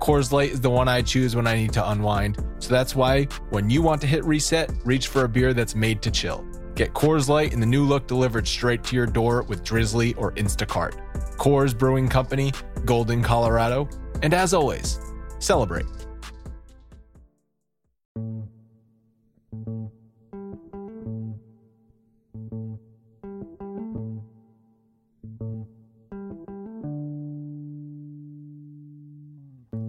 [0.00, 2.42] Coors Light is the one I choose when I need to unwind.
[2.58, 6.00] So that's why when you want to hit reset, reach for a beer that's made
[6.02, 6.42] to chill.
[6.74, 10.32] Get Coors Light in the new look delivered straight to your door with Drizly or
[10.32, 10.96] Instacart.
[11.36, 12.52] Coors Brewing Company,
[12.86, 13.90] Golden, Colorado.
[14.22, 15.00] And as always,
[15.38, 15.84] celebrate.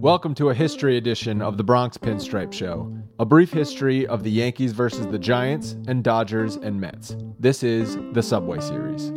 [0.02, 4.32] Welcome to a history edition of the Bronx Pinstripe Show, a brief history of the
[4.32, 7.14] Yankees versus the Giants and Dodgers and Mets.
[7.38, 9.12] This is the Subway Series.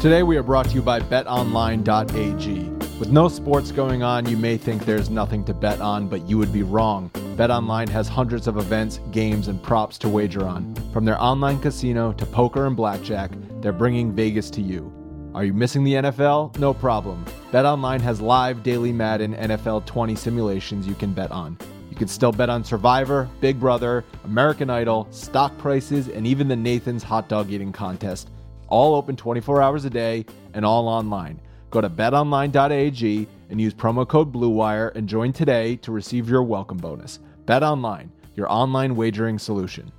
[0.00, 2.68] Today we are brought to you by betonline.ag.
[2.98, 6.36] With no sports going on, you may think there's nothing to bet on, but you
[6.36, 7.12] would be wrong.
[7.36, 10.74] BetOnline has hundreds of events, games, and props to wager on.
[10.92, 13.30] From their online casino to poker and blackjack,
[13.62, 14.92] they're bringing Vegas to you.
[15.34, 16.58] Are you missing the NFL?
[16.58, 17.24] No problem.
[17.50, 21.56] BetOnline has live daily Madden NFL 20 simulations you can bet on.
[21.88, 26.56] You can still bet on Survivor, Big Brother, American Idol, stock prices, and even the
[26.56, 28.28] Nathan's hot dog eating contest.
[28.68, 31.40] All open 24 hours a day and all online.
[31.70, 36.78] Go to betonline.ag and use promo code BLUEWIRE and join today to receive your welcome
[36.78, 37.20] bonus.
[37.44, 39.92] Bet online, your online wagering solution.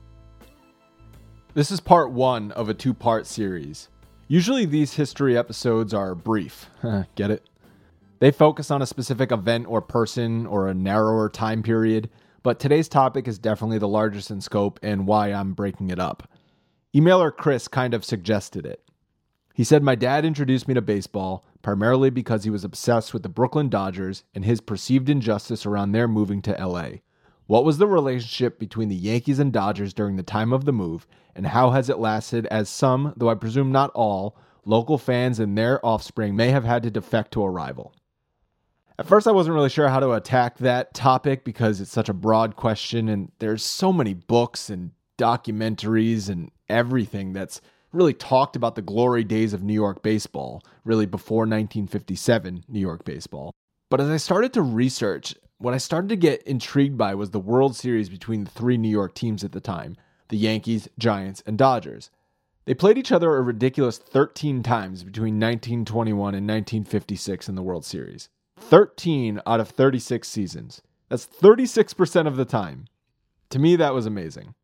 [1.53, 3.89] This is part one of a two part series.
[4.27, 6.67] Usually, these history episodes are brief.
[7.15, 7.47] Get it?
[8.17, 12.09] They focus on a specific event or person or a narrower time period,
[12.41, 16.27] but today's topic is definitely the largest in scope and why I'm breaking it up.
[16.95, 18.82] Emailer Chris kind of suggested it.
[19.53, 23.29] He said, My dad introduced me to baseball primarily because he was obsessed with the
[23.29, 26.97] Brooklyn Dodgers and his perceived injustice around their moving to LA.
[27.45, 31.05] What was the relationship between the Yankees and Dodgers during the time of the move,
[31.35, 35.57] and how has it lasted as some, though I presume not all, local fans and
[35.57, 37.93] their offspring may have had to defect to a rival?
[38.97, 42.13] At first, I wasn't really sure how to attack that topic because it's such a
[42.13, 47.61] broad question, and there's so many books and documentaries and everything that's
[47.93, 53.05] really talked about the glory days of New York baseball, really before 1957 New York
[53.05, 53.53] baseball.
[53.89, 57.39] But as I started to research, what I started to get intrigued by was the
[57.39, 59.95] World Series between the three New York teams at the time
[60.29, 62.09] the Yankees, Giants, and Dodgers.
[62.65, 67.85] They played each other a ridiculous 13 times between 1921 and 1956 in the World
[67.85, 68.29] Series.
[68.57, 70.81] 13 out of 36 seasons.
[71.09, 72.85] That's 36% of the time.
[73.49, 74.55] To me, that was amazing.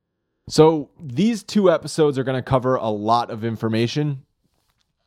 [0.50, 4.25] So these two episodes are going to cover a lot of information.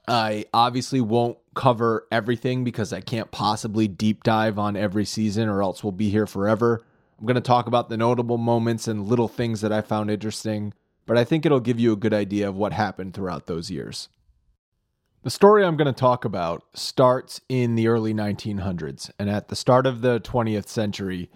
[0.06, 5.60] I obviously won't cover everything because I can't possibly deep dive on every season or
[5.60, 6.84] else we'll be here forever.
[7.18, 10.74] I'm going to talk about the notable moments and little things that I found interesting,
[11.06, 14.08] but I think it'll give you a good idea of what happened throughout those years.
[15.24, 19.56] The story I'm going to talk about starts in the early 1900s, and at the
[19.56, 21.30] start of the 20th century,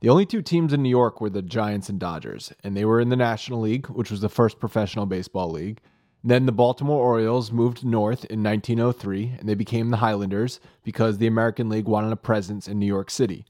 [0.00, 3.00] The only two teams in New York were the Giants and Dodgers, and they were
[3.00, 5.78] in the National League, which was the first professional baseball league.
[6.24, 11.26] Then the Baltimore Orioles moved north in 1903, and they became the Highlanders because the
[11.26, 13.44] American League wanted a presence in New York City.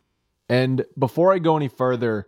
[0.49, 2.27] And before I go any further,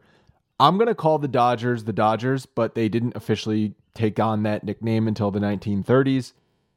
[0.60, 4.62] I'm going to call the Dodgers the Dodgers, but they didn't officially take on that
[4.62, 6.32] nickname until the 1930s.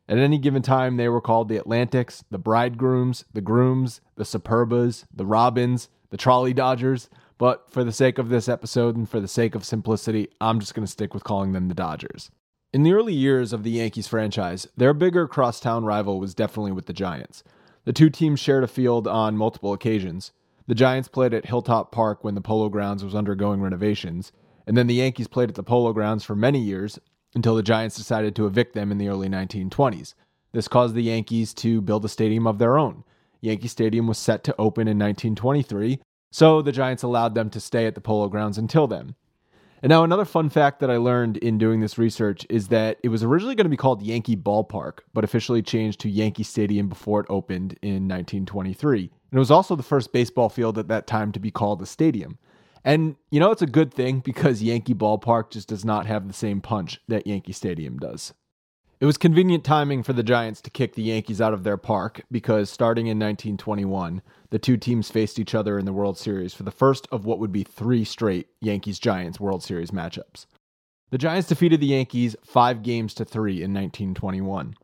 [0.10, 5.06] At any given time, they were called the Atlantics, the Bridegrooms, the Grooms, the Superbas,
[5.14, 7.10] the Robins, the Trolley Dodgers.
[7.38, 10.74] But for the sake of this episode and for the sake of simplicity, I'm just
[10.74, 12.32] going to stick with calling them the Dodgers.
[12.72, 16.86] In the early years of the Yankees franchise, their bigger crosstown rival was definitely with
[16.86, 17.44] the Giants.
[17.84, 20.32] The two teams shared a field on multiple occasions.
[20.68, 24.32] The Giants played at Hilltop Park when the Polo Grounds was undergoing renovations,
[24.66, 27.00] and then the Yankees played at the Polo Grounds for many years
[27.36, 30.16] until the Giants decided to evict them in the early 1920s.
[30.54, 33.04] This caused the Yankees to build a stadium of their own.
[33.42, 36.00] Yankee Stadium was set to open in 1923,
[36.36, 39.16] so the Giants allowed them to stay at the Polo Grounds until then.
[39.82, 43.08] And now, another fun fact that I learned in doing this research is that it
[43.08, 47.22] was originally going to be called Yankee Ballpark, but officially changed to Yankee Stadium before
[47.22, 49.04] it opened in 1923.
[49.04, 51.86] And it was also the first baseball field at that time to be called a
[51.86, 52.38] stadium.
[52.84, 56.34] And, you know, it's a good thing because Yankee Ballpark just does not have the
[56.34, 58.34] same punch that Yankee Stadium does.
[58.98, 62.22] It was convenient timing for the Giants to kick the Yankees out of their park
[62.32, 64.22] because starting in 1921,
[64.52, 67.40] the two teams faced each other in the World Series for the first of what
[67.40, 70.46] would be three straight Yankees Giants World Series matchups.
[71.10, 74.76] The Giants defeated the Yankees five games to three in 1921.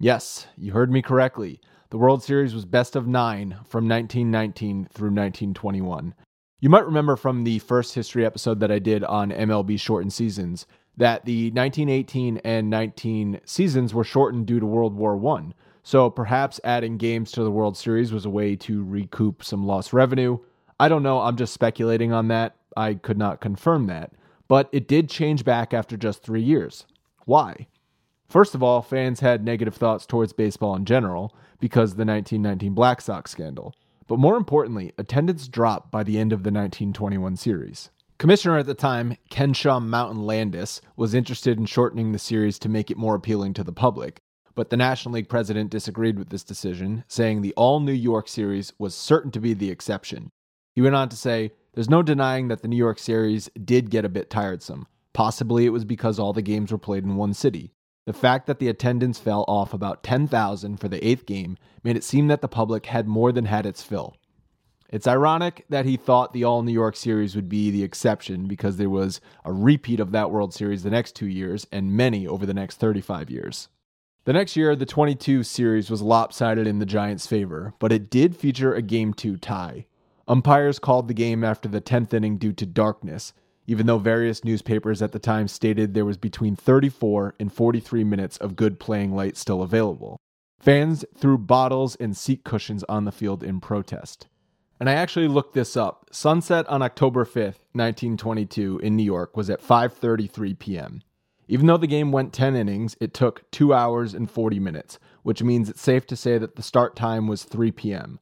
[0.00, 1.60] Yes, you heard me correctly.
[1.90, 6.14] The World Series was best of nine from 1919 through 1921.
[6.58, 10.66] You might remember from the first history episode that I did on MLB shortened seasons
[10.96, 15.52] that the 1918 and 19 seasons were shortened due to World War I.
[15.82, 19.92] So perhaps adding games to the World Series was a way to recoup some lost
[19.92, 20.38] revenue.
[20.78, 21.20] I don't know.
[21.20, 22.56] I'm just speculating on that.
[22.76, 24.12] I could not confirm that.
[24.48, 26.86] But it did change back after just three years.
[27.24, 27.66] Why?
[28.28, 32.74] First of all, fans had negative thoughts towards baseball in general because of the 1919
[32.74, 33.74] Black Sox scandal.
[34.08, 37.90] But more importantly, attendance dropped by the end of the 1921 series.
[38.22, 42.88] Commissioner at the time, Kenesaw Mountain Landis, was interested in shortening the series to make
[42.88, 44.20] it more appealing to the public,
[44.54, 48.74] but the National League president disagreed with this decision, saying the all New York series
[48.78, 50.30] was certain to be the exception.
[50.76, 54.04] He went on to say, There's no denying that the New York series did get
[54.04, 54.86] a bit tiresome.
[55.12, 57.72] Possibly it was because all the games were played in one city.
[58.06, 62.04] The fact that the attendance fell off about 10,000 for the eighth game made it
[62.04, 64.14] seem that the public had more than had its fill.
[64.92, 68.76] It's ironic that he thought the All New York Series would be the exception because
[68.76, 72.44] there was a repeat of that World Series the next two years and many over
[72.44, 73.68] the next 35 years.
[74.24, 78.36] The next year, the 22 series was lopsided in the Giants' favor, but it did
[78.36, 79.86] feature a Game 2 tie.
[80.28, 83.32] Umpires called the game after the 10th inning due to darkness,
[83.66, 88.36] even though various newspapers at the time stated there was between 34 and 43 minutes
[88.36, 90.18] of good playing light still available.
[90.60, 94.28] Fans threw bottles and seat cushions on the field in protest.
[94.82, 96.08] And I actually looked this up.
[96.10, 101.02] Sunset on October 5th, 1922 in New York was at 5:33 p.m.
[101.46, 105.40] Even though the game went 10 innings, it took 2 hours and 40 minutes, which
[105.40, 108.18] means it's safe to say that the start time was 3 p.m.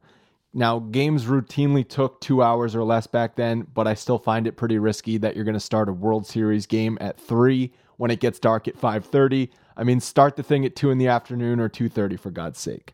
[0.52, 4.58] Now, games routinely took 2 hours or less back then, but I still find it
[4.58, 8.20] pretty risky that you're going to start a World Series game at 3 when it
[8.20, 9.48] gets dark at 5:30.
[9.78, 12.92] I mean, start the thing at 2 in the afternoon or 2:30 for God's sake.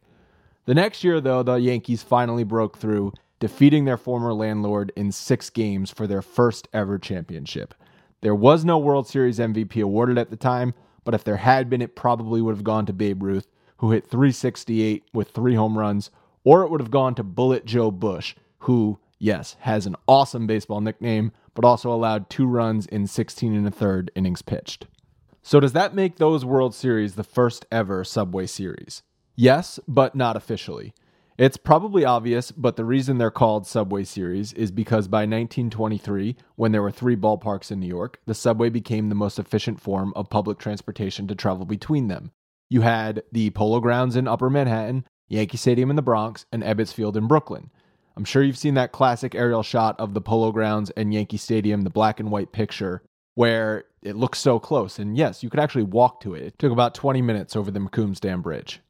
[0.67, 5.50] The next year though, the Yankees finally broke through defeating their former landlord in six
[5.50, 7.75] games for their first ever championship.
[8.23, 10.75] There was no World Series MVP awarded at the time,
[11.05, 13.47] but if there had been, it probably would have gone to Babe Ruth,
[13.78, 16.11] who hit 368 with three home runs,
[16.45, 20.81] or it would have gone to Bullet Joe Bush, who, yes, has an awesome baseball
[20.81, 24.87] nickname, but also allowed two runs in 16 and a third innings pitched.
[25.43, 29.02] So, does that make those World Series the first ever Subway Series?
[29.37, 30.93] Yes, but not officially.
[31.38, 36.73] It's probably obvious, but the reason they're called Subway Series is because by 1923, when
[36.73, 40.31] there were three ballparks in New York, the subway became the most efficient form of
[40.31, 42.31] public transportation to travel between them.
[42.71, 46.95] You had the Polo Grounds in Upper Manhattan, Yankee Stadium in the Bronx, and Ebbets
[46.95, 47.71] Field in Brooklyn.
[48.16, 51.83] I'm sure you've seen that classic aerial shot of the Polo Grounds and Yankee Stadium,
[51.83, 53.02] the black and white picture,
[53.35, 54.99] where it looks so close.
[54.99, 56.45] And yes, you could actually walk to it.
[56.45, 58.81] It took about 20 minutes over the Macombs Dam Bridge.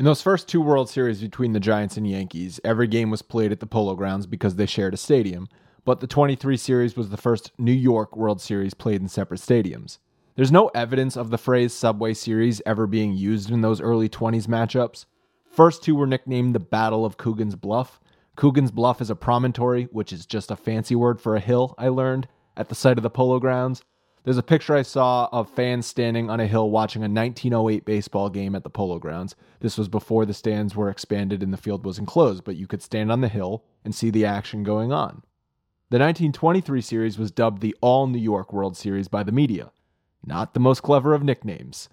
[0.00, 3.52] In those first two World Series between the Giants and Yankees, every game was played
[3.52, 5.46] at the Polo Grounds because they shared a stadium,
[5.84, 9.98] but the 23 series was the first New York World Series played in separate stadiums.
[10.36, 14.46] There's no evidence of the phrase Subway Series ever being used in those early 20s
[14.46, 15.04] matchups.
[15.50, 18.00] First two were nicknamed the Battle of Coogan's Bluff.
[18.36, 21.88] Coogan's Bluff is a promontory, which is just a fancy word for a hill, I
[21.88, 22.26] learned,
[22.56, 23.82] at the site of the Polo Grounds.
[24.22, 28.28] There's a picture I saw of fans standing on a hill watching a 1908 baseball
[28.28, 29.34] game at the Polo Grounds.
[29.60, 32.82] This was before the stands were expanded and the field was enclosed, but you could
[32.82, 35.22] stand on the hill and see the action going on.
[35.88, 39.72] The 1923 series was dubbed the All New York World Series by the media.
[40.24, 41.88] Not the most clever of nicknames.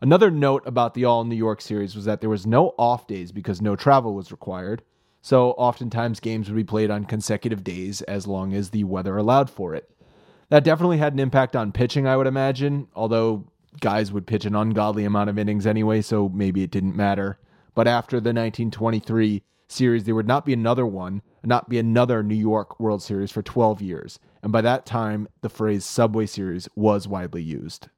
[0.00, 3.32] Another note about the All New York series was that there was no off days
[3.32, 4.82] because no travel was required,
[5.22, 9.50] so oftentimes games would be played on consecutive days as long as the weather allowed
[9.50, 9.90] for it.
[10.50, 13.44] That definitely had an impact on pitching, I would imagine, although
[13.80, 17.38] guys would pitch an ungodly amount of innings anyway, so maybe it didn't matter.
[17.74, 22.34] But after the 1923 series, there would not be another one, not be another New
[22.34, 24.18] York World Series for 12 years.
[24.42, 27.88] And by that time, the phrase Subway Series was widely used.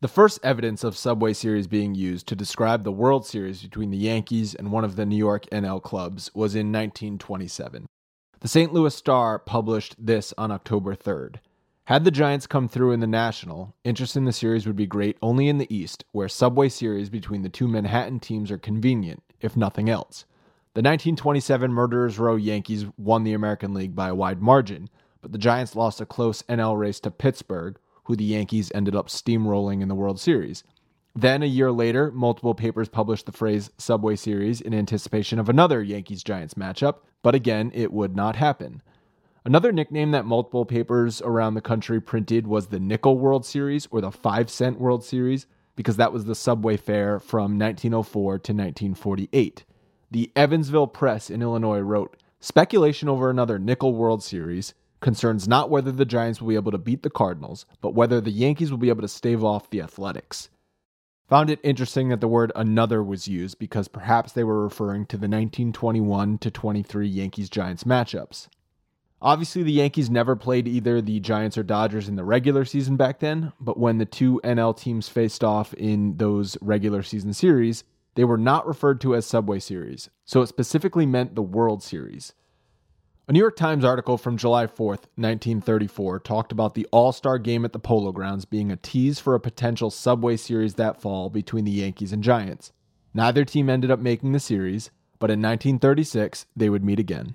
[0.00, 3.96] The first evidence of Subway Series being used to describe the World Series between the
[3.96, 7.86] Yankees and one of the New York NL clubs was in 1927.
[8.44, 8.74] The St.
[8.74, 11.36] Louis Star published this on October 3rd.
[11.84, 15.16] Had the Giants come through in the National, interest in the series would be great
[15.22, 19.56] only in the East, where Subway Series between the two Manhattan teams are convenient, if
[19.56, 20.26] nothing else.
[20.74, 24.90] The 1927 Murderers Row Yankees won the American League by a wide margin,
[25.22, 29.08] but the Giants lost a close NL race to Pittsburgh, who the Yankees ended up
[29.08, 30.64] steamrolling in the World Series.
[31.16, 35.80] Then, a year later, multiple papers published the phrase Subway Series in anticipation of another
[35.80, 38.82] Yankees Giants matchup, but again, it would not happen.
[39.44, 44.00] Another nickname that multiple papers around the country printed was the Nickel World Series or
[44.00, 49.64] the 5 Cent World Series, because that was the subway fare from 1904 to 1948.
[50.10, 55.92] The Evansville Press in Illinois wrote Speculation over another Nickel World Series concerns not whether
[55.92, 58.88] the Giants will be able to beat the Cardinals, but whether the Yankees will be
[58.88, 60.48] able to stave off the Athletics.
[61.28, 65.16] Found it interesting that the word another was used because perhaps they were referring to
[65.16, 68.48] the 1921 to 23 Yankees Giants matchups.
[69.22, 73.20] Obviously, the Yankees never played either the Giants or Dodgers in the regular season back
[73.20, 77.84] then, but when the two NL teams faced off in those regular season series,
[78.16, 82.34] they were not referred to as Subway Series, so it specifically meant the World Series.
[83.26, 87.64] A New York Times article from July 4th, 1934, talked about the All Star game
[87.64, 91.64] at the Polo Grounds being a tease for a potential Subway Series that fall between
[91.64, 92.70] the Yankees and Giants.
[93.14, 97.34] Neither team ended up making the series, but in 1936, they would meet again.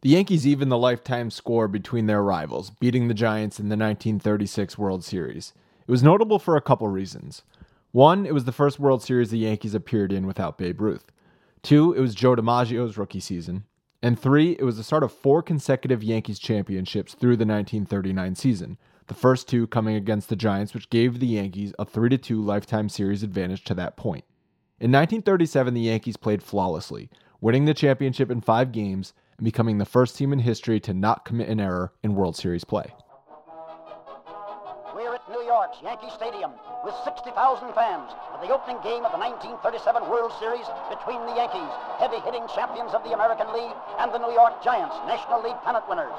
[0.00, 4.78] The Yankees even the lifetime score between their rivals, beating the Giants in the 1936
[4.78, 5.52] World Series.
[5.86, 7.42] It was notable for a couple reasons.
[7.92, 11.12] One, it was the first World Series the Yankees appeared in without Babe Ruth.
[11.60, 13.64] Two, it was Joe DiMaggio's rookie season.
[14.02, 18.78] And three, it was the start of four consecutive Yankees championships through the 1939 season,
[19.06, 22.88] the first two coming against the Giants, which gave the Yankees a 3 2 lifetime
[22.88, 24.24] series advantage to that point.
[24.78, 27.08] In 1937, the Yankees played flawlessly,
[27.40, 31.24] winning the championship in five games and becoming the first team in history to not
[31.24, 32.92] commit an error in World Series play.
[35.82, 36.52] Yankee Stadium
[36.84, 37.34] with 60,000
[37.74, 42.94] fans for the opening game of the 1937 World Series between the Yankees, heavy-hitting champions
[42.94, 46.14] of the American League, and the New York Giants, National League pennant winners.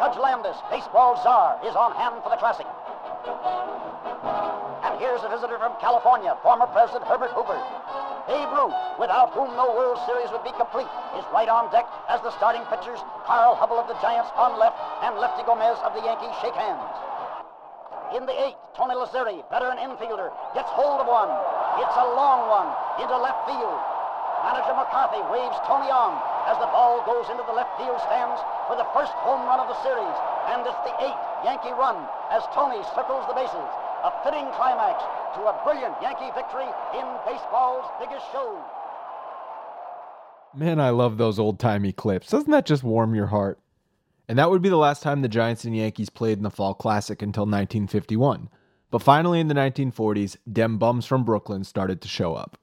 [0.00, 2.64] Judge Landis, baseball czar, is on hand for the classic.
[4.80, 7.60] And here's a visitor from California, former President Herbert Hoover.
[8.24, 12.22] Babe Ruth, without whom no World Series would be complete, is right on deck as
[12.24, 16.00] the starting pitchers, Carl Hubbell of the Giants on left and Lefty Gomez of the
[16.00, 17.09] Yankees shake hands.
[18.16, 21.30] In the eighth, Tony Lazzeri, veteran infielder, gets hold of one.
[21.78, 22.66] It's a long one
[22.98, 23.78] into left field.
[24.42, 26.18] Manager McCarthy waves Tony on
[26.50, 29.68] as the ball goes into the left field stands for the first home run of
[29.68, 30.16] the series.
[30.50, 32.02] And it's the eighth Yankee run
[32.34, 33.70] as Tony circles the bases.
[34.02, 35.04] A fitting climax
[35.36, 36.66] to a brilliant Yankee victory
[36.98, 38.58] in baseball's biggest show.
[40.56, 42.30] Man, I love those old timey clips.
[42.30, 43.60] Doesn't that just warm your heart?
[44.30, 46.72] And that would be the last time the Giants and Yankees played in the Fall
[46.72, 48.48] Classic until 1951.
[48.92, 52.56] But finally, in the 1940s, dem bums from Brooklyn started to show up.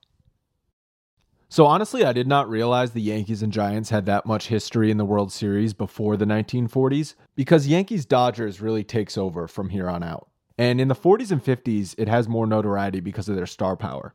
[1.50, 4.96] So honestly, I did not realize the Yankees and Giants had that much history in
[4.96, 10.04] the World Series before the 1940s, because Yankees Dodgers really takes over from here on
[10.04, 10.30] out.
[10.58, 14.14] And in the 40s and 50s, it has more notoriety because of their star power.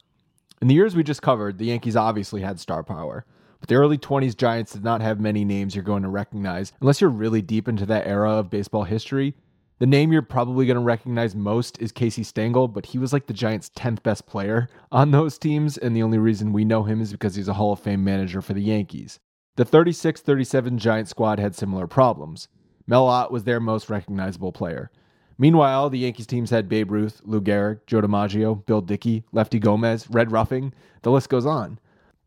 [0.62, 3.26] In the years we just covered, the Yankees obviously had star power.
[3.62, 6.72] But the early 20s Giants did not have many names you're going to recognize.
[6.80, 9.36] Unless you're really deep into that era of baseball history,
[9.78, 13.28] the name you're probably going to recognize most is Casey Stengel, but he was like
[13.28, 17.00] the Giants' 10th best player on those teams, and the only reason we know him
[17.00, 19.20] is because he's a Hall of Fame manager for the Yankees.
[19.54, 22.48] The 36 37 Giant squad had similar problems.
[22.88, 24.90] Mel Ott was their most recognizable player.
[25.38, 30.10] Meanwhile, the Yankees teams had Babe Ruth, Lou Gehrig, Joe DiMaggio, Bill Dickey, Lefty Gomez,
[30.10, 31.78] Red Ruffing, the list goes on.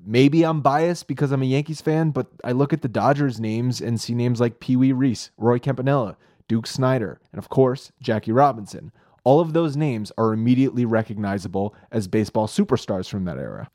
[0.06, 3.82] Maybe I'm biased because I'm a Yankees fan, but I look at the Dodgers names
[3.82, 8.32] and see names like Pee Wee Reese, Roy Campanella, Duke Snider, and of course, Jackie
[8.32, 8.92] Robinson.
[9.24, 13.70] All of those names are immediately recognizable as baseball superstars from that era.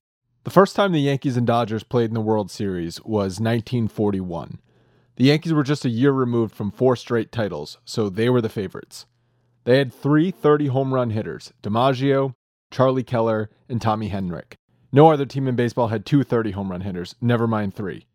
[0.44, 4.60] The first time the Yankees and Dodgers played in the World Series was 1941.
[5.16, 8.48] The Yankees were just a year removed from four straight titles, so they were the
[8.48, 9.04] favorites.
[9.64, 12.34] They had three 30 home run hitters DiMaggio,
[12.70, 14.54] Charlie Keller, and Tommy Henrich.
[14.92, 18.06] No other team in baseball had two 30 home run hitters, never mind three.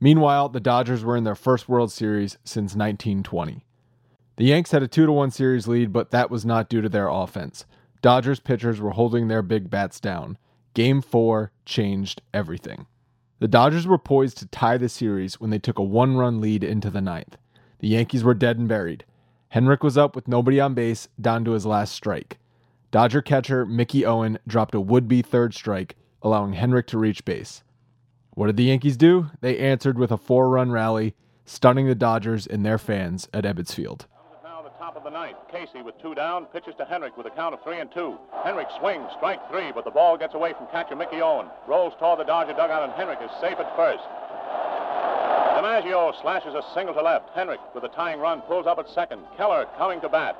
[0.00, 3.64] Meanwhile, the Dodgers were in their first World Series since 1920.
[4.36, 7.08] The Yanks had a 2 1 series lead, but that was not due to their
[7.08, 7.64] offense.
[8.02, 10.38] Dodgers pitchers were holding their big bats down.
[10.74, 12.86] Game 4 changed everything.
[13.40, 16.62] The Dodgers were poised to tie the series when they took a one run lead
[16.62, 17.36] into the ninth.
[17.80, 19.04] The Yankees were dead and buried.
[19.54, 22.38] Henrich was up with nobody on base down to his last strike.
[22.90, 27.62] Dodger catcher Mickey Owen dropped a would be third strike, allowing Henrich to reach base.
[28.34, 29.30] What did the Yankees do?
[29.40, 33.74] They answered with a four run rally, stunning the Dodgers and their fans at Ebbets
[33.74, 34.06] Field
[34.44, 35.38] Now the top of the ninth.
[35.50, 38.16] Casey with two down pitches to Henrich with a count of three and two.
[38.44, 41.46] Henrich swings, strike three, but the ball gets away from catcher Mickey Owen.
[41.66, 44.04] Rolls toward the Dodger dugout, and Henrich is safe at first.
[45.58, 47.34] DiMaggio slashes a single to left.
[47.34, 49.22] Henrich with a tying run, pulls up at second.
[49.36, 50.36] Keller coming to bat.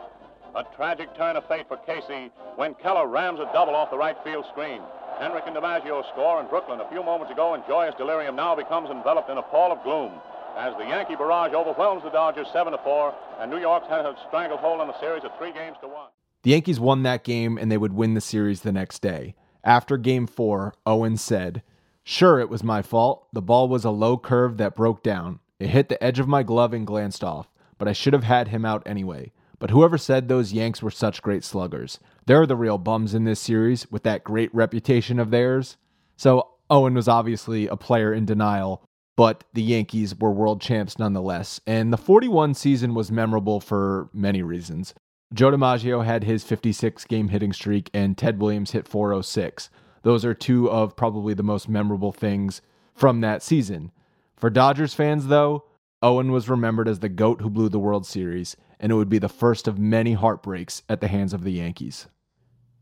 [0.54, 4.16] A tragic turn of fate for Casey when Keller rams a double off the right
[4.22, 4.80] field screen.
[5.20, 8.90] Henrich and DiMaggio score, and Brooklyn, a few moments ago in joyous delirium, now becomes
[8.90, 10.12] enveloped in a pall of gloom
[10.56, 14.16] as the Yankee barrage overwhelms the Dodgers 7 to 4, and New York's has a
[14.26, 16.08] stranglehold on the series of three games to one.
[16.42, 19.34] The Yankees won that game and they would win the series the next day.
[19.64, 21.62] After game four, Owen said,
[22.04, 23.26] Sure, it was my fault.
[23.32, 25.40] The ball was a low curve that broke down.
[25.58, 28.48] It hit the edge of my glove and glanced off, but I should have had
[28.48, 29.32] him out anyway.
[29.58, 33.40] But whoever said those Yanks were such great sluggers, they're the real bums in this
[33.40, 35.76] series with that great reputation of theirs.
[36.16, 38.84] So Owen was obviously a player in denial,
[39.16, 41.60] but the Yankees were world champs nonetheless.
[41.66, 44.94] And the 41 season was memorable for many reasons.
[45.34, 49.70] Joe DiMaggio had his 56 game hitting streak, and Ted Williams hit 406.
[50.02, 52.62] Those are two of probably the most memorable things
[52.94, 53.90] from that season.
[54.36, 55.64] For Dodgers fans, though,
[56.00, 59.18] Owen was remembered as the GOAT who blew the World Series, and it would be
[59.18, 62.06] the first of many heartbreaks at the hands of the Yankees.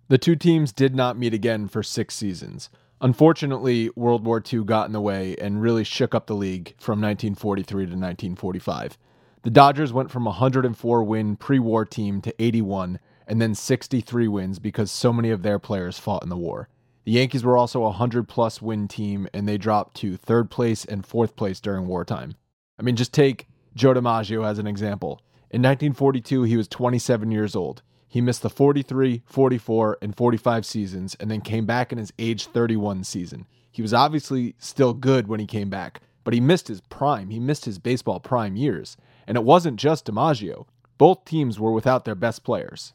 [0.08, 2.70] The two teams did not meet again for six seasons.
[3.00, 7.00] Unfortunately, World War II got in the way and really shook up the league from
[7.00, 8.96] 1943 to 1945.
[9.42, 14.28] The Dodgers went from a 104 win pre war team to 81 and then 63
[14.28, 16.68] wins because so many of their players fought in the war.
[17.04, 20.84] The Yankees were also a 100 plus win team and they dropped to third place
[20.84, 22.34] and fourth place during wartime.
[22.78, 25.20] I mean, just take Joe DiMaggio as an example.
[25.56, 27.80] In 1942, he was 27 years old.
[28.06, 32.44] He missed the 43, 44, and 45 seasons and then came back in his age
[32.48, 33.46] 31 season.
[33.72, 37.30] He was obviously still good when he came back, but he missed his prime.
[37.30, 38.98] He missed his baseball prime years.
[39.26, 40.66] And it wasn't just DiMaggio.
[40.98, 42.92] Both teams were without their best players.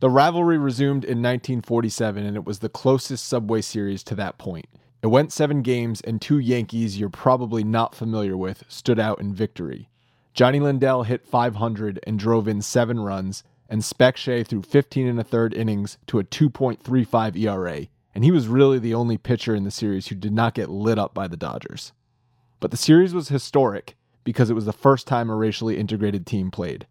[0.00, 4.66] The rivalry resumed in 1947, and it was the closest Subway Series to that point.
[5.00, 9.32] It went seven games, and two Yankees you're probably not familiar with stood out in
[9.32, 9.88] victory.
[10.38, 15.18] Johnny Lindell hit 500 and drove in seven runs, and Spec Shea threw 15 and
[15.18, 19.64] a third innings to a 2.35 ERA, and he was really the only pitcher in
[19.64, 21.92] the series who did not get lit up by the Dodgers.
[22.60, 26.52] But the series was historic because it was the first time a racially integrated team
[26.52, 26.86] played.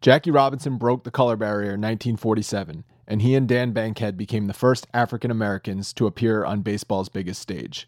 [0.00, 4.52] Jackie Robinson broke the color barrier in 1947, and he and Dan Bankhead became the
[4.52, 7.86] first African Americans to appear on baseball's biggest stage.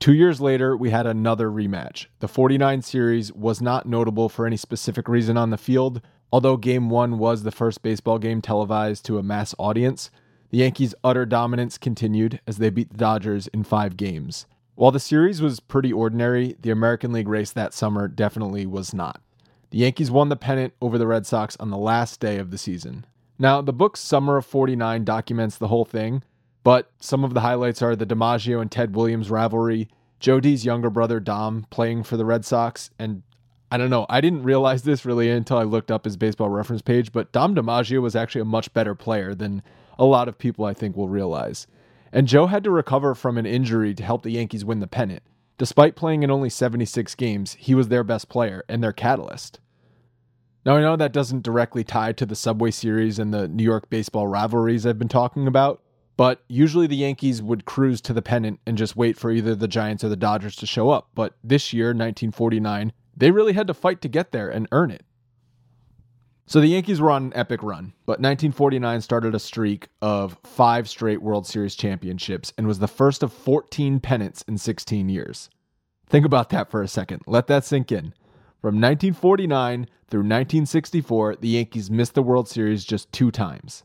[0.00, 2.06] Two years later, we had another rematch.
[2.18, 6.00] The 49 series was not notable for any specific reason on the field,
[6.32, 10.10] Although Game 1 was the first baseball game televised to a mass audience,
[10.50, 14.46] the Yankees' utter dominance continued as they beat the Dodgers in five games.
[14.76, 19.20] While the series was pretty ordinary, the American League race that summer definitely was not.
[19.70, 22.58] The Yankees won the pennant over the Red Sox on the last day of the
[22.58, 23.06] season.
[23.38, 26.22] Now, the book Summer of 49 documents the whole thing,
[26.62, 30.90] but some of the highlights are the DiMaggio and Ted Williams rivalry, Joe D's younger
[30.90, 33.22] brother Dom playing for the Red Sox, and
[33.70, 34.04] I don't know.
[34.10, 37.54] I didn't realize this really until I looked up his baseball reference page, but Dom
[37.54, 39.62] DiMaggio was actually a much better player than
[39.98, 41.66] a lot of people I think will realize.
[42.12, 45.22] And Joe had to recover from an injury to help the Yankees win the pennant.
[45.58, 49.60] Despite playing in only 76 games, he was their best player and their catalyst.
[50.64, 53.88] Now, I know that doesn't directly tie to the Subway Series and the New York
[53.88, 55.82] baseball rivalries I've been talking about,
[56.20, 59.66] but usually the Yankees would cruise to the pennant and just wait for either the
[59.66, 61.08] Giants or the Dodgers to show up.
[61.14, 65.02] But this year, 1949, they really had to fight to get there and earn it.
[66.44, 70.90] So the Yankees were on an epic run, but 1949 started a streak of five
[70.90, 75.48] straight World Series championships and was the first of 14 pennants in 16 years.
[76.06, 77.22] Think about that for a second.
[77.26, 78.12] Let that sink in.
[78.60, 83.84] From 1949 through 1964, the Yankees missed the World Series just two times.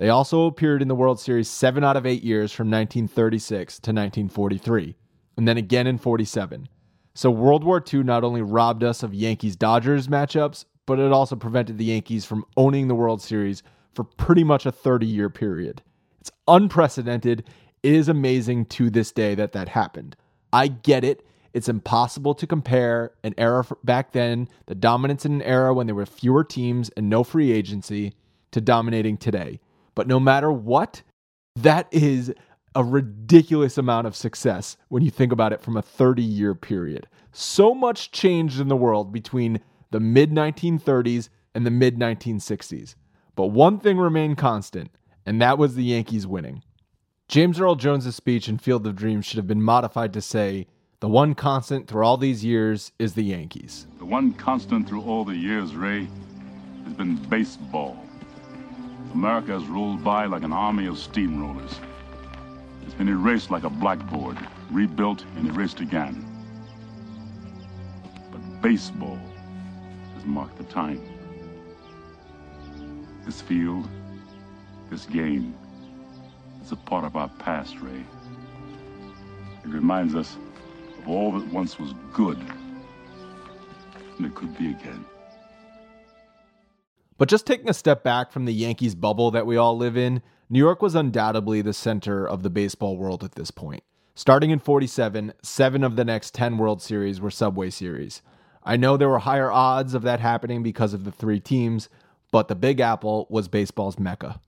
[0.00, 3.90] They also appeared in the World Series seven out of eight years from 1936 to
[3.90, 4.96] 1943,
[5.36, 6.70] and then again in 47.
[7.12, 11.36] So World War II not only robbed us of Yankees Dodgers matchups, but it also
[11.36, 15.82] prevented the Yankees from owning the World Series for pretty much a 30 year period.
[16.18, 17.44] It's unprecedented.
[17.82, 20.16] It is amazing to this day that that happened.
[20.50, 21.26] I get it.
[21.52, 25.94] It's impossible to compare an era back then, the dominance in an era when there
[25.94, 28.14] were fewer teams and no free agency,
[28.52, 29.60] to dominating today.
[29.94, 31.02] But no matter what,
[31.56, 32.32] that is
[32.74, 37.08] a ridiculous amount of success when you think about it from a 30 year period.
[37.32, 42.94] So much changed in the world between the mid 1930s and the mid 1960s.
[43.34, 44.90] But one thing remained constant,
[45.26, 46.62] and that was the Yankees winning.
[47.28, 50.66] James Earl Jones' speech in Field of Dreams should have been modified to say,
[50.98, 53.86] The one constant through all these years is the Yankees.
[53.98, 56.08] The one constant through all the years, Ray,
[56.84, 58.04] has been baseball.
[59.12, 61.78] America has rolled by like an army of steamrollers.
[62.84, 64.38] It's been erased like a blackboard,
[64.70, 66.24] rebuilt and erased again.
[68.30, 69.18] But baseball
[70.14, 71.00] has marked the time.
[73.24, 73.88] This field,
[74.90, 75.54] this game,
[76.62, 78.04] is a part of our past, Ray.
[79.64, 80.36] It reminds us
[80.98, 82.38] of all that once was good,
[84.16, 85.04] and it could be again.
[87.20, 90.22] But just taking a step back from the Yankees bubble that we all live in,
[90.48, 93.82] New York was undoubtedly the center of the baseball world at this point.
[94.14, 98.22] Starting in 47, seven of the next 10 World Series were Subway Series.
[98.64, 101.90] I know there were higher odds of that happening because of the three teams,
[102.32, 104.40] but the Big Apple was baseball's mecca.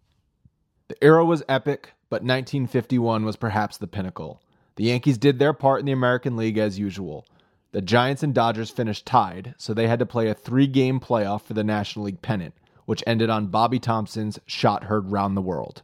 [0.88, 4.40] The era was epic, but 1951 was perhaps the pinnacle.
[4.76, 7.26] The Yankees did their part in the American League as usual.
[7.72, 11.42] The Giants and Dodgers finished tied, so they had to play a three game playoff
[11.42, 12.54] for the National League pennant
[12.86, 15.82] which ended on Bobby Thomson's shot heard round the world.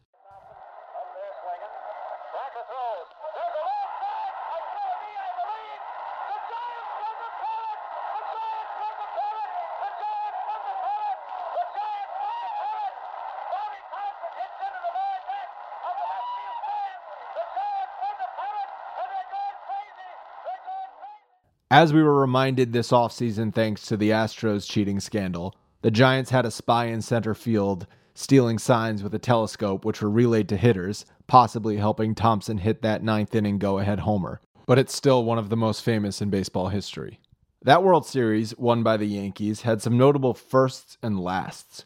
[21.70, 26.44] As we were reminded this offseason thanks to the Astros cheating scandal, the Giants had
[26.44, 31.06] a spy in center field stealing signs with a telescope, which were relayed to hitters,
[31.28, 34.40] possibly helping Thomson hit that ninth inning go ahead homer.
[34.66, 37.20] But it's still one of the most famous in baseball history.
[37.62, 41.84] That World Series, won by the Yankees, had some notable firsts and lasts.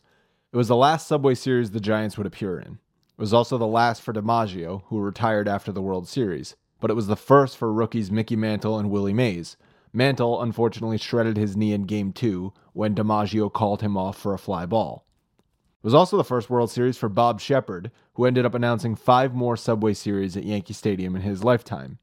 [0.52, 2.72] It was the last Subway Series the Giants would appear in.
[2.72, 6.94] It was also the last for DiMaggio, who retired after the World Series, but it
[6.94, 9.56] was the first for rookies Mickey Mantle and Willie Mays,
[9.92, 14.38] Mantle unfortunately shredded his knee in Game 2 when DiMaggio called him off for a
[14.38, 15.04] fly ball.
[15.82, 19.34] It was also the first World Series for Bob Sheppard, who ended up announcing five
[19.34, 21.98] more Subway Series at Yankee Stadium in his lifetime.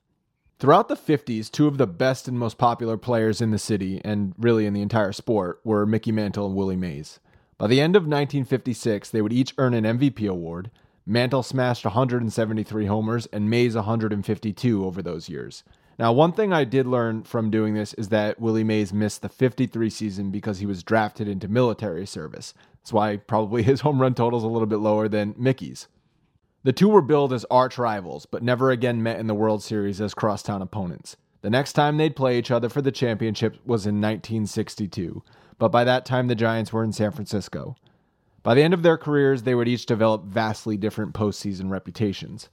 [0.60, 4.34] Throughout the 50s, two of the best and most popular players in the city, and
[4.38, 7.22] really in the entire sport, were Mickey Mantle and Willie Mays.
[7.58, 10.70] By the end of 1956, they would each earn an MVP award.
[11.06, 15.64] Mantle smashed 173 homers and Mays 152 over those years.
[16.00, 19.28] Now, one thing I did learn from doing this is that Willie Mays missed the
[19.28, 22.54] 53 season because he was drafted into military service.
[22.78, 25.90] That's why probably his home run total is a little bit lower than Mickey's.
[26.64, 30.00] The two were billed as arch rivals, but never again met in the World Series
[30.00, 31.18] as crosstown opponents.
[31.42, 35.22] The next time they'd play each other for the championship was in 1962,
[35.58, 37.76] but by that time the Giants were in San Francisco.
[38.42, 42.48] By the end of their careers, they would each develop vastly different postseason reputations.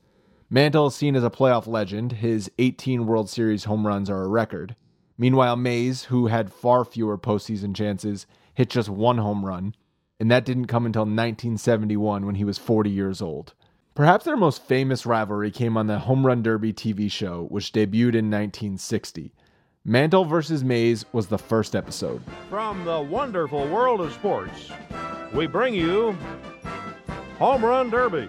[0.48, 2.12] Mantle is seen as a playoff legend.
[2.12, 4.76] His 18 World Series home runs are a record.
[5.18, 9.74] Meanwhile, Mays, who had far fewer postseason chances, hit just one home run,
[10.20, 13.54] and that didn't come until 1971 when he was 40 years old.
[13.96, 18.14] Perhaps their most famous rivalry came on the Home Run Derby TV show, which debuted
[18.14, 19.34] in 1960.
[19.84, 22.22] Mantle versus Mays was the first episode.
[22.48, 24.70] From the wonderful world of sports,
[25.34, 26.16] we bring you
[27.38, 28.28] Home Run Derby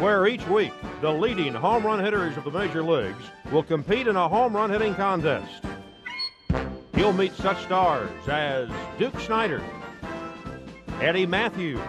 [0.00, 4.14] where each week the leading home run hitters of the major leagues will compete in
[4.14, 5.64] a home run hitting contest.
[6.94, 9.62] You'll meet such stars as Duke Snider,
[11.00, 11.80] Eddie Mathews,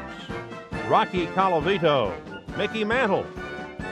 [0.88, 2.12] Rocky Colavito,
[2.58, 3.26] Mickey Mantle,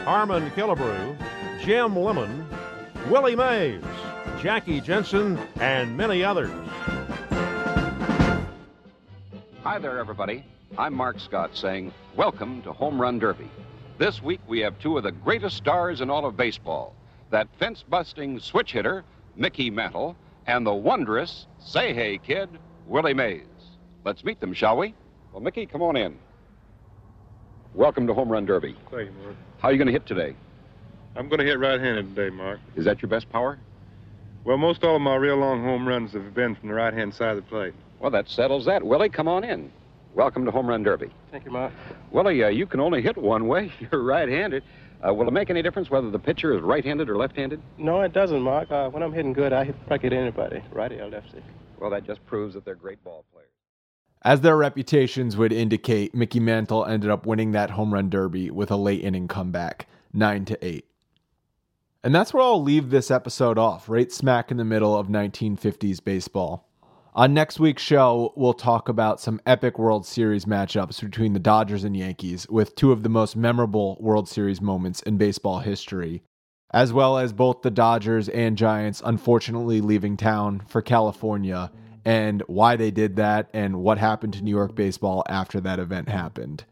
[0.04, 1.16] Harmon Killebrew,
[1.64, 2.48] Jim Lemon,
[3.10, 3.84] Willie Mays,
[4.42, 6.52] Jackie Jensen, and many others.
[9.64, 10.44] Hi there, everybody.
[10.76, 13.50] I'm Mark Scott saying, Welcome to Home Run Derby.
[13.98, 16.94] This week we have two of the greatest stars in all of baseball
[17.32, 19.04] that fence busting switch hitter,
[19.36, 22.48] Mickey Mantle, and the wondrous Say Hey Kid,
[22.86, 23.42] Willie Mays.
[24.06, 24.94] Let's meet them, shall we?
[25.34, 26.16] Well, Mickey, come on in.
[27.74, 28.76] Welcome to Home Run Derby.
[28.92, 29.36] Thank you, Mark.
[29.58, 30.36] How are you going to hit today?
[31.16, 32.60] I'm going to hit right-handed today, Mark.
[32.76, 33.58] Is that your best power?
[34.44, 37.36] Well, most all of my real long home runs have been from the right-hand side
[37.36, 37.74] of the plate.
[38.00, 38.84] Well, that settles that.
[38.84, 39.72] Willie, come on in.
[40.18, 41.12] Welcome to Home Run Derby.
[41.30, 41.72] Thank you, Mark.
[42.10, 43.72] Willie, uh, you can only hit one way.
[43.80, 44.64] You're right-handed.
[45.08, 47.62] Uh, will it make any difference whether the pitcher is right-handed or left-handed?
[47.78, 48.72] No, it doesn't, Mark.
[48.72, 51.44] Uh, when I'm hitting good, I hit practically anybody, righty or lefty.
[51.80, 53.52] Well, that just proves that they're great ball players.
[54.24, 58.72] As their reputations would indicate, Mickey Mantle ended up winning that home run derby with
[58.72, 60.84] a late inning comeback, 9 to 8.
[62.04, 66.04] And that's where I'll leave this episode off, right smack in the middle of 1950s
[66.04, 66.68] baseball.
[67.18, 71.84] On next week's show, we'll talk about some epic World Series matchups between the Dodgers
[71.84, 76.22] and Yankees, with two of the most memorable World Series moments in baseball history,
[76.70, 81.72] as well as both the Dodgers and Giants unfortunately leaving town for California
[82.06, 86.10] and why they did that and what happened to New York baseball after that event
[86.10, 86.66] happened.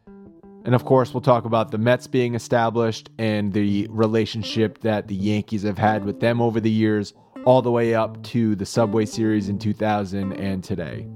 [0.63, 5.15] And of course, we'll talk about the Mets being established and the relationship that the
[5.15, 9.05] Yankees have had with them over the years, all the way up to the Subway
[9.05, 11.07] Series in 2000 and today.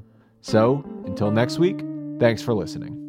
[0.41, 1.83] So, until next week,
[2.19, 3.08] thanks for listening.